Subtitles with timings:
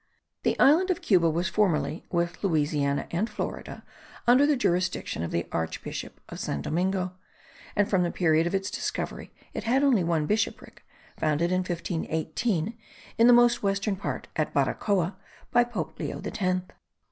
[0.41, 3.83] The island of Cuba was formerly, with Louisiana and Florida,
[4.25, 7.13] under the jurisdiction of the archbishop of San Domingo,
[7.75, 10.83] and from the period of its discovery it had only one bishopric,
[11.19, 12.75] founded in 1518,
[13.19, 15.17] in the most western part at Baracoa
[15.51, 16.39] by Pope Leo X.